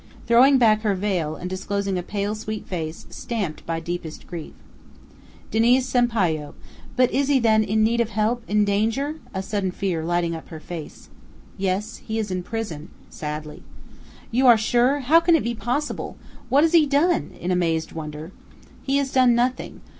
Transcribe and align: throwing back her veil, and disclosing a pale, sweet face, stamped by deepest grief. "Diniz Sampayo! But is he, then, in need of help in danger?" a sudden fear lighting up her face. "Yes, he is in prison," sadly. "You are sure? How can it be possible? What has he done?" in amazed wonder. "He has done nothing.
throwing 0.25 0.57
back 0.57 0.81
her 0.81 0.95
veil, 0.95 1.35
and 1.35 1.47
disclosing 1.47 1.95
a 1.95 2.01
pale, 2.01 2.33
sweet 2.33 2.65
face, 2.67 3.05
stamped 3.11 3.63
by 3.67 3.79
deepest 3.79 4.25
grief. 4.25 4.53
"Diniz 5.51 5.85
Sampayo! 5.87 6.55
But 6.95 7.11
is 7.13 7.27
he, 7.27 7.37
then, 7.39 7.63
in 7.63 7.83
need 7.83 8.01
of 8.01 8.09
help 8.09 8.41
in 8.47 8.65
danger?" 8.65 9.19
a 9.31 9.43
sudden 9.43 9.69
fear 9.69 10.03
lighting 10.03 10.33
up 10.33 10.49
her 10.49 10.59
face. 10.59 11.09
"Yes, 11.55 11.97
he 11.97 12.17
is 12.17 12.31
in 12.31 12.41
prison," 12.41 12.89
sadly. 13.11 13.61
"You 14.31 14.47
are 14.47 14.57
sure? 14.57 15.01
How 15.01 15.19
can 15.19 15.35
it 15.35 15.43
be 15.43 15.53
possible? 15.53 16.17
What 16.49 16.63
has 16.63 16.73
he 16.73 16.87
done?" 16.87 17.35
in 17.39 17.51
amazed 17.51 17.91
wonder. 17.91 18.31
"He 18.81 18.97
has 18.97 19.11
done 19.13 19.35
nothing. 19.35 19.81